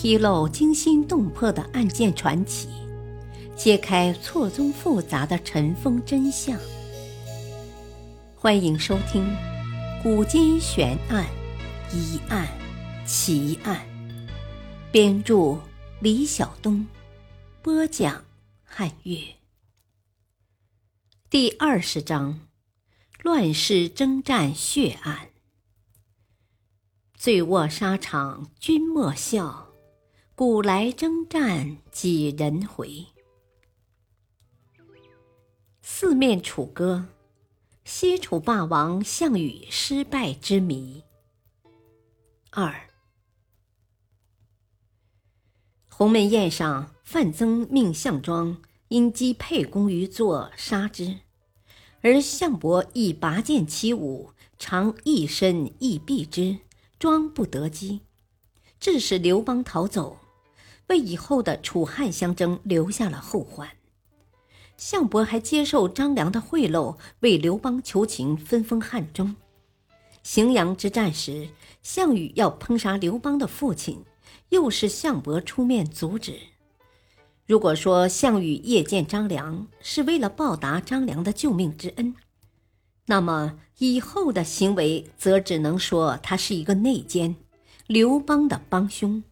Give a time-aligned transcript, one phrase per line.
[0.00, 2.68] 披露惊心动魄的案件传奇，
[3.56, 6.56] 揭开错综复杂的尘封真相。
[8.36, 9.24] 欢迎收听
[10.04, 11.26] 《古今悬案、
[11.92, 12.46] 疑案、
[13.04, 13.84] 奇案》，
[14.92, 15.58] 编著
[15.98, 16.86] 李晓东，
[17.60, 18.24] 播讲
[18.62, 19.18] 汉月。
[21.28, 22.38] 第二十章：
[23.24, 25.30] 乱世征战血案。
[27.16, 29.67] 醉卧沙场君莫笑，
[30.38, 33.06] 古来征战几人回？
[35.82, 37.06] 四面楚歌，
[37.84, 41.02] 西楚霸王项羽失败之谜。
[42.50, 42.88] 二，
[45.88, 51.18] 鸿门宴上，范增命项庄因击沛公于坐杀之，
[52.00, 56.58] 而项伯亦拔剑起舞，常一身亦避之。
[57.00, 58.02] 庄不得机，
[58.78, 60.16] 致使刘邦逃走，
[60.88, 63.68] 为以后的楚汉相争留下了后患。
[64.76, 69.34] 项伯还接受张良的贿赂，为刘邦求情，分封汉中。
[70.22, 71.48] 荥阳之战时，
[71.82, 74.04] 项羽要烹杀刘邦的父亲，
[74.50, 76.34] 又是项伯出面阻止。
[77.46, 82.14] 如果说项羽夜见张良是为了报答张良的救命之恩，
[83.06, 87.34] 那么以后的行为，则只能说他是一个内奸，
[87.86, 89.22] 刘邦的帮凶。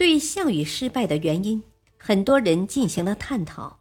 [0.00, 1.62] 对项羽失败的原因，
[1.98, 3.80] 很多人进行了探讨，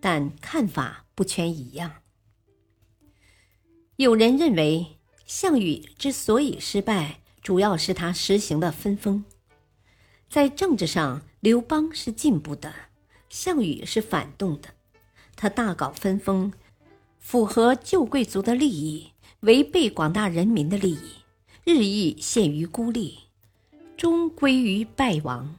[0.00, 1.94] 但看法不全一样。
[3.96, 9.24] 有人认为，项羽之所以失败，主要是他实行的分封。
[10.30, 12.72] 在政治上，刘邦是进步的，
[13.28, 14.68] 项羽是反动的，
[15.34, 16.52] 他大搞分封。
[17.18, 21.10] 符合旧贵族的利益，违背广大人民的利益，
[21.64, 23.18] 日益陷于孤立，
[23.96, 25.56] 终归于败亡。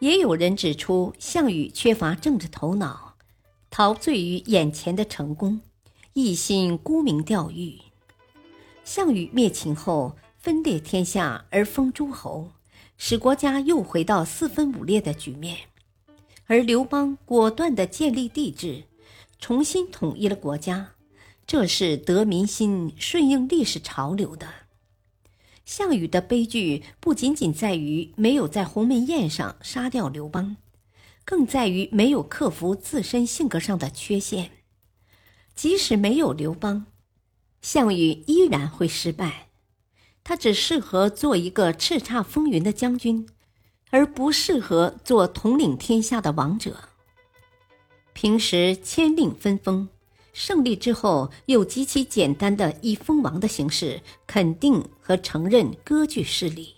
[0.00, 3.14] 也有人指出，项羽缺乏政治头脑，
[3.70, 5.60] 陶醉于眼前的成功，
[6.12, 7.78] 一心沽名钓誉。
[8.84, 12.50] 项羽灭秦后，分裂天下而封诸侯，
[12.98, 15.56] 使国家又回到四分五裂的局面，
[16.46, 18.84] 而刘邦果断地建立帝制。
[19.38, 20.94] 重新统一了国家，
[21.46, 24.48] 这是得民心、顺应历史潮流的。
[25.64, 30.56] 项羽的悲剧不仅仅在于没有在鸿门宴上杀掉刘邦，
[31.24, 34.50] 更在于没有克服自身性格上的缺陷。
[35.54, 36.86] 即使没有刘邦，
[37.60, 39.48] 项羽依然会失败。
[40.24, 43.28] 他只适合做一个叱咤风云的将军，
[43.90, 46.88] 而不适合做统领天下的王者。
[48.12, 49.88] 平时签令分封，
[50.32, 56.76] 胜利之后又极其简单的以封王的形式肯定和承认割据势力，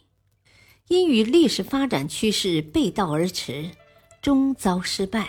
[0.89, 3.71] 因与历史发展趋势背道而驰，
[4.21, 5.29] 终遭失败。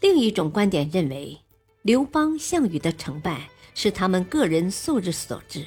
[0.00, 1.38] 另一种观点认为，
[1.82, 5.66] 刘邦、项羽的成败是他们个人素质所致。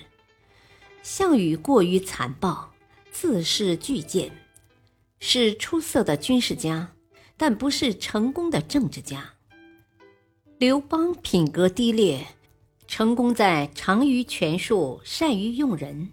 [1.04, 2.72] 项羽过于残暴，
[3.12, 4.32] 自恃巨剑，
[5.20, 6.92] 是出色的军事家。
[7.42, 9.34] 但不是成功的政治家。
[10.60, 12.28] 刘邦品格低劣，
[12.86, 16.10] 成功在长于权术，善于用人。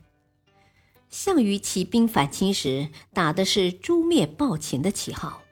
[1.11, 5.43] 项羽起兵反秦时，打的是诛灭暴秦的旗号，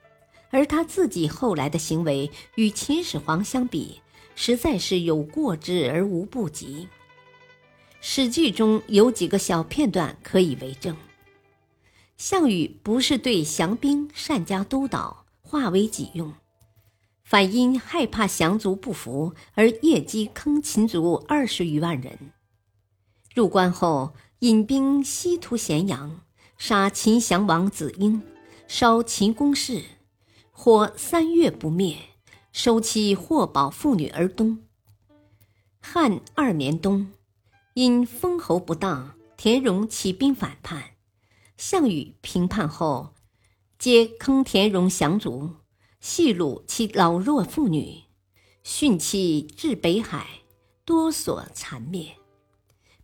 [0.51, 4.01] 而他自己后来的行为与秦始皇相比，
[4.37, 6.87] 实在是有过之而无不及。
[8.01, 10.97] 《史记》中有几个小片段可以为证：
[12.17, 15.25] 项羽不是对降兵善加督导。
[15.47, 16.33] 化为己用，
[17.25, 22.33] 反因害怕降卒不服而夜击坑秦族二十余万人。
[23.35, 26.21] 入关后，引兵西屠咸阳，
[26.59, 28.23] 杀秦降王子婴，
[28.69, 29.83] 烧秦宫室，
[30.51, 31.97] 火三月不灭，
[32.53, 34.59] 收其获宝妇女而东。
[35.81, 37.11] 汉二年冬，
[37.73, 40.91] 因封侯不当，田荣起兵反叛，
[41.57, 43.15] 项羽平叛后。
[43.77, 45.57] 皆坑田荣降卒，
[46.05, 48.03] 戏掳其老弱妇女，
[48.63, 50.43] 殉其至北海，
[50.85, 52.17] 多所残灭。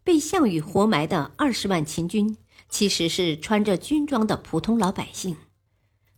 [0.04, 2.36] 被项羽活埋的二十万秦军，
[2.68, 5.38] 其实是穿着军装的普通老百姓，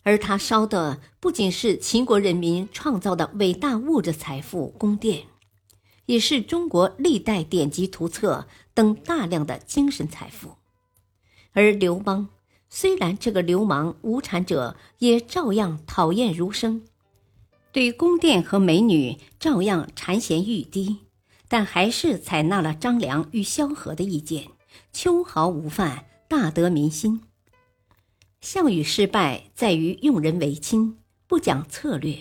[0.03, 5.29] 而他烧的不仅是秦国人民创造的伟大物质财富宫殿，
[6.07, 10.57] 也是中国历代典籍图册等大量的精神财富。
[11.53, 12.29] 而刘邦。
[12.75, 16.81] 虽然这个流氓无产者也照样讨厌儒生，
[17.71, 20.97] 对宫殿和美女照样馋涎欲滴，
[21.49, 24.49] 但还是采纳了张良与萧何的意见，
[24.91, 27.21] 秋毫无犯，大得民心。
[28.41, 30.97] 项羽失败在于用人唯亲，
[31.27, 32.17] 不讲策略。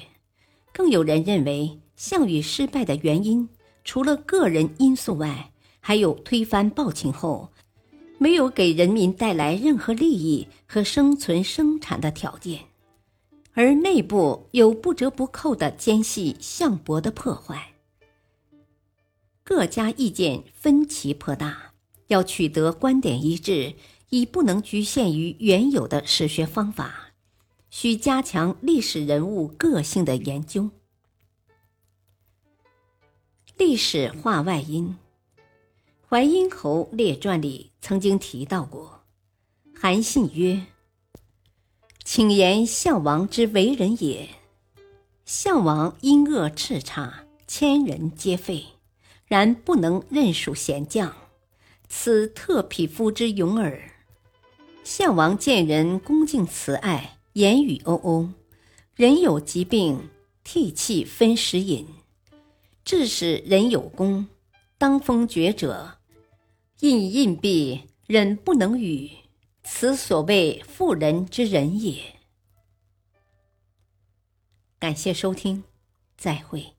[0.73, 3.47] 更有人认为，项羽失败的原因
[3.85, 7.53] 除了个人因素外，还有推翻暴秦后，
[8.21, 12.65] 没有给人民带来任何利益和生存生产的条件，
[13.53, 17.73] 而内部有不折不扣的奸细项伯的破坏。
[19.43, 21.73] 各家意见分歧颇大，
[22.09, 23.73] 要取得观点一致。
[24.13, 27.13] 已不能局限于原有的史学方法，
[27.69, 30.69] 需加强历史人物个性的研究。
[33.55, 34.97] 历史话外音，
[36.13, 39.05] 《淮阴侯列传》里曾经提到过，
[39.73, 40.65] 韩信曰
[42.03, 44.27] ：“请言项王之为人也。
[45.23, 47.09] 项王因恶叱咤，
[47.47, 48.65] 千人皆废，
[49.25, 51.15] 然不能任属贤将，
[51.87, 53.81] 此特匹夫之勇耳。”
[54.83, 58.33] 项王见人恭敬慈爱，言语欧欧；
[58.95, 60.09] 人有疾病，
[60.43, 61.87] 涕泣分食饮。
[62.83, 64.27] 致使人有功，
[64.77, 65.99] 当封爵者，
[66.81, 69.11] 印印币，忍不能语。
[69.63, 72.01] 此所谓妇人之仁也。
[74.79, 75.63] 感谢收听，
[76.17, 76.73] 再会。